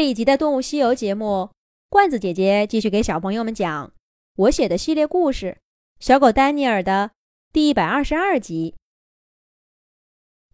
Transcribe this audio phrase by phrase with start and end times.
[0.00, 1.50] 这一集的《动物西游》节目，
[1.90, 3.92] 罐子姐姐继续给小朋友们讲
[4.34, 5.58] 我写的系列故事
[6.02, 7.10] 《小狗丹尼尔》的
[7.52, 8.74] 第一百二十二集。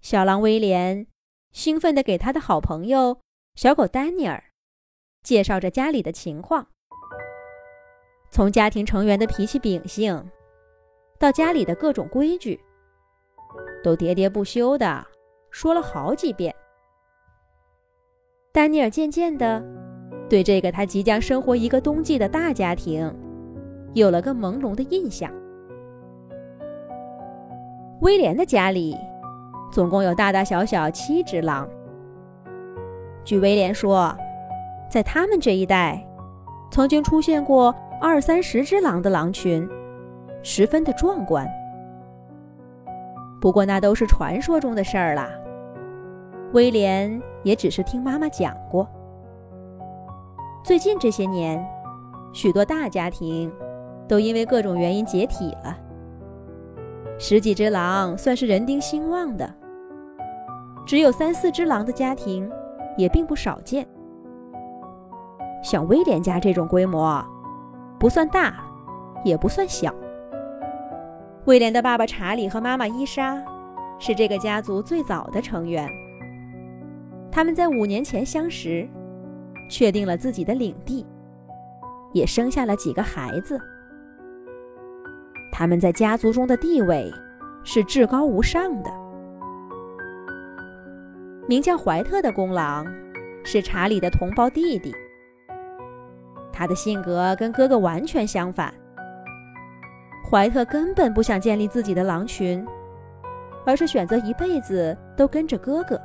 [0.00, 1.06] 小狼威廉
[1.52, 3.20] 兴奋地给他的好朋友
[3.54, 4.42] 小狗丹尼尔
[5.22, 6.66] 介绍着家里的情况，
[8.32, 10.28] 从家庭成员的脾气秉性，
[11.20, 12.60] 到家里的各种规矩，
[13.84, 15.06] 都喋喋不休地
[15.52, 16.52] 说了好几遍。
[18.56, 19.62] 丹尼尔渐渐的
[20.30, 23.14] 对这个他即将生活一个冬季的大家庭
[23.92, 25.30] 有了个朦胧的印象。
[28.00, 28.96] 威廉的家里
[29.70, 31.68] 总共有大大小小七只狼。
[33.26, 34.16] 据威廉说，
[34.90, 36.02] 在他们这一代，
[36.70, 39.68] 曾经出现过二三十只狼的狼群，
[40.42, 41.46] 十分的壮观。
[43.38, 45.28] 不过那都是传说中的事儿啦。
[46.56, 48.88] 威廉也只是听妈妈讲过。
[50.64, 51.62] 最近这些年，
[52.32, 53.52] 许多大家庭
[54.08, 55.76] 都因为各种原因解体了。
[57.18, 59.54] 十几只狼算是人丁兴旺的，
[60.86, 62.50] 只有三四只狼的家庭
[62.96, 63.86] 也并不少见。
[65.62, 67.22] 像威廉家这种规模，
[67.98, 68.64] 不算大，
[69.22, 69.94] 也不算小。
[71.44, 73.44] 威廉的爸爸查理和妈妈伊莎
[73.98, 75.86] 是这个家族最早的成员。
[77.30, 78.88] 他们在五年前相识，
[79.70, 81.06] 确定了自己的领地，
[82.12, 83.58] 也生下了几个孩子。
[85.52, 87.10] 他们在家族中的地位
[87.64, 88.90] 是至高无上的。
[91.48, 92.86] 名叫怀特的公狼
[93.44, 94.94] 是查理的同胞弟弟，
[96.52, 98.72] 他的性格跟哥哥完全相反。
[100.28, 102.66] 怀特根本不想建立自己的狼群，
[103.64, 106.00] 而是选择一辈子都跟着哥哥。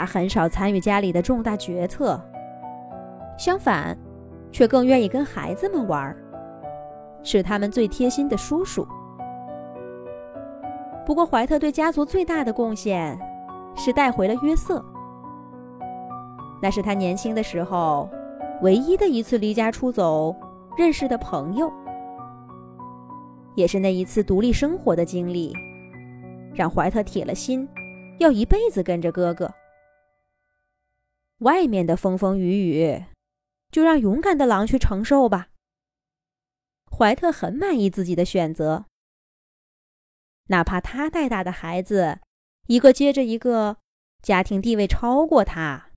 [0.00, 2.18] 他很少参与家里的重大决策，
[3.36, 3.94] 相反，
[4.50, 6.16] 却更愿意跟孩子们玩，
[7.22, 8.88] 是他们最贴心的叔叔。
[11.04, 13.18] 不过，怀特对家族最大的贡献
[13.76, 14.82] 是带回了约瑟，
[16.62, 18.08] 那是他年轻的时候
[18.62, 20.34] 唯一的一次离家出走
[20.78, 21.70] 认识的朋友，
[23.54, 25.52] 也是那一次独立生活的经历，
[26.54, 27.68] 让怀特铁了心
[28.18, 29.46] 要一辈子跟着哥哥。
[31.40, 33.04] 外面的风风雨雨，
[33.70, 35.50] 就让勇敢的狼去承受吧。
[36.90, 38.84] 怀特很满意自己的选择，
[40.48, 42.20] 哪怕他带大的孩子
[42.66, 43.78] 一个接着一个，
[44.20, 45.92] 家庭地位超过他，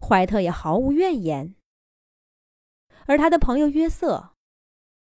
[0.00, 1.54] 怀特也毫无怨言。
[3.04, 4.32] 而他的朋友约瑟，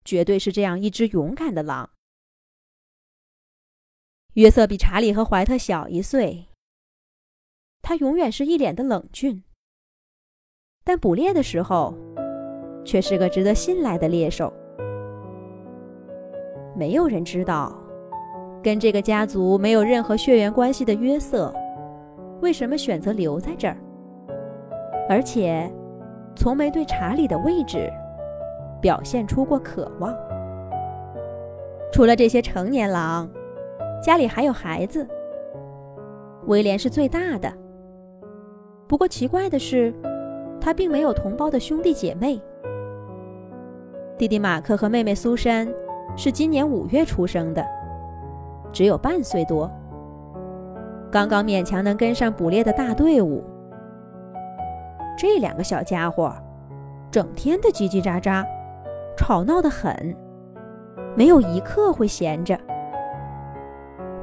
[0.03, 1.91] 绝对是这样一只勇敢的狼。
[4.33, 6.49] 约瑟比查理和怀特小一岁，
[7.81, 9.44] 他永远是一脸的冷峻。
[10.87, 11.95] 但捕猎的时候，
[12.85, 14.53] 却是个值得信赖的猎手。
[16.75, 17.75] 没有人知道，
[18.61, 21.51] 跟这个家族没有任何血缘关系的约瑟，
[22.39, 23.75] 为什么选择留在这儿，
[25.09, 25.67] 而且
[26.35, 27.91] 从没对查理的位置
[28.79, 30.15] 表现出过渴望。
[31.91, 33.27] 除了这些成年狼，
[34.03, 35.07] 家里还有孩子。
[36.45, 37.51] 威廉是最大的。
[38.87, 39.91] 不过奇怪的是。
[40.59, 42.41] 他并没有同胞的兄弟姐妹。
[44.17, 45.67] 弟弟马克和妹妹苏珊
[46.15, 47.65] 是今年五月出生的，
[48.71, 49.69] 只有半岁多，
[51.11, 53.43] 刚刚勉强能跟上捕猎的大队伍。
[55.17, 56.33] 这两个小家伙，
[57.11, 58.45] 整天的叽叽喳喳，
[59.17, 60.15] 吵闹得很，
[61.15, 62.57] 没有一刻会闲着。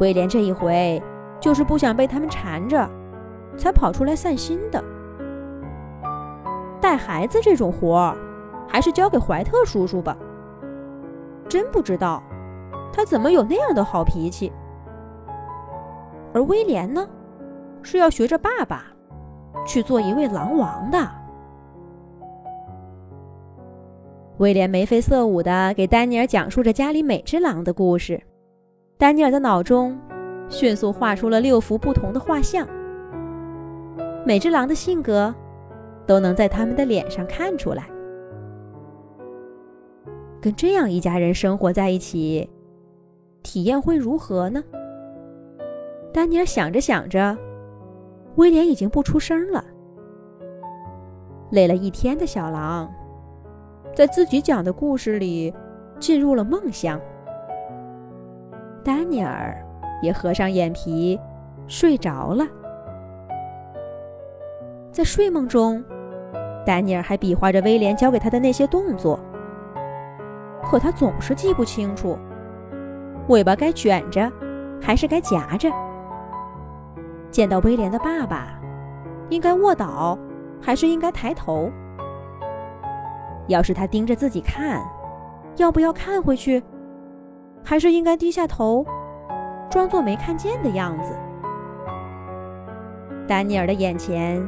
[0.01, 1.03] 威廉这一回
[1.39, 2.89] 就是不想被他们缠着，
[3.57, 4.83] 才跑出来散心的。
[6.93, 8.15] 带孩子这种活儿，
[8.69, 10.15] 还是交给怀特叔叔吧。
[11.49, 12.23] 真不知道，
[12.93, 14.53] 他怎么有那样的好脾气。
[16.35, 17.09] 而威廉呢，
[17.81, 18.85] 是要学着爸爸，
[19.67, 20.99] 去做一位狼王的。
[24.37, 28.23] 威廉眉飞色舞的给丹尼尔讲述着家里每只狼的故事，
[28.99, 29.99] 丹尼尔的脑中
[30.51, 32.69] 迅速画出了六幅不同的画像，
[34.27, 35.35] 每只狼的性格。
[36.07, 37.89] 都能在他们的脸上看出来。
[40.41, 42.51] 跟这样一家人生活在一起，
[43.43, 44.63] 体验会如何呢？
[46.13, 47.37] 丹尼尔想着想着，
[48.35, 49.65] 威廉已经不出声了。
[51.51, 52.93] 累了一天的小狼，
[53.95, 55.55] 在自己讲的故事里
[56.01, 57.01] 进入了梦乡。
[58.83, 59.57] 丹尼尔
[60.03, 61.19] 也合上眼皮
[61.69, 62.45] 睡着了。
[64.91, 65.83] 在睡梦中，
[66.65, 69.19] 丹尼尔还比划着威廉教给他的那些动作，
[70.63, 72.19] 可他总是记不清楚，
[73.29, 74.31] 尾巴该卷着，
[74.81, 75.71] 还是该夹着；
[77.31, 78.61] 见到威廉的爸爸，
[79.29, 80.17] 应该卧倒，
[80.61, 81.69] 还是应该抬头；
[83.49, 84.81] 要是他盯着自己看，
[85.57, 86.63] 要不要看回去，
[87.65, 88.87] 还是应该低下头，
[89.69, 91.13] 装作没看见的样子。
[93.27, 94.41] 丹尼尔的眼前，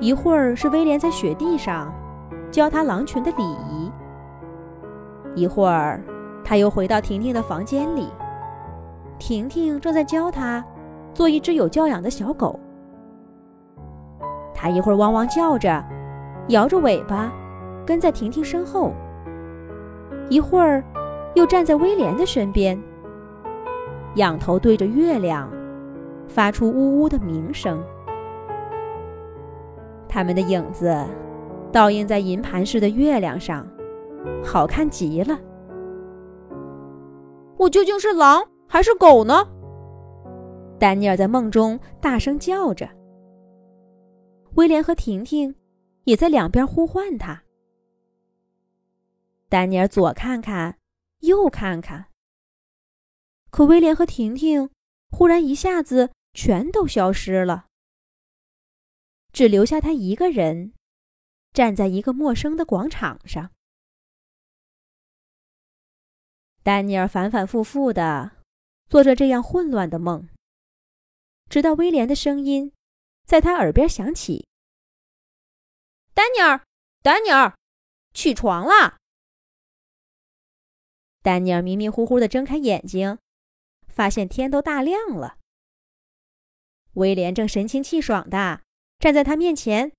[0.00, 1.92] 一会儿是威廉在雪地上
[2.50, 3.92] 教他狼群的礼仪，
[5.34, 6.02] 一会儿
[6.42, 8.08] 他又回到婷婷的房间里，
[9.18, 10.64] 婷婷正在教他
[11.12, 12.58] 做一只有教养的小狗。
[14.54, 15.84] 他一会儿汪汪叫着，
[16.48, 17.30] 摇着尾巴，
[17.84, 18.90] 跟在婷婷身后；
[20.30, 20.82] 一会儿
[21.34, 22.80] 又站在威廉的身边，
[24.14, 25.46] 仰头对着月亮，
[26.26, 27.82] 发出呜呜的鸣声。
[30.10, 30.92] 他们的影子
[31.72, 33.64] 倒映在银盘似的月亮上，
[34.44, 35.38] 好看极了。
[37.56, 39.46] 我究竟是狼还是狗呢？
[40.80, 42.88] 丹尼尔在梦中大声叫着。
[44.56, 45.54] 威廉和婷婷
[46.02, 47.44] 也在两边呼唤他。
[49.48, 50.76] 丹尼尔左看看，
[51.20, 52.06] 右看看，
[53.50, 54.70] 可威廉和婷婷
[55.12, 57.66] 忽然一下子全都消失了。
[59.32, 60.72] 只留下他一个人，
[61.52, 63.52] 站在一个陌生的广场上。
[66.62, 68.32] 丹尼尔反反复复的
[68.86, 70.28] 做着这样混乱的梦，
[71.48, 72.72] 直到威廉的声音
[73.24, 74.46] 在他耳边响起
[76.12, 76.64] ：“丹尼尔，
[77.02, 77.56] 丹尼尔，
[78.12, 78.98] 起床了。”
[81.22, 83.18] 丹尼尔迷迷糊糊的睁开眼睛，
[83.88, 85.38] 发现天都大亮了。
[86.94, 88.62] 威廉正神清气爽的。
[89.00, 89.92] 站在他面前，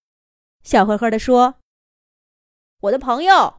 [0.63, 1.59] 笑呵呵地说
[2.81, 3.57] ：“我的朋友，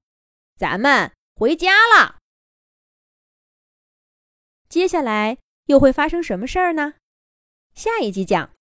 [0.57, 2.19] 咱们回家了。
[4.69, 5.37] 接下来
[5.67, 6.95] 又会发生什么事儿呢？
[7.75, 8.51] 下一集讲。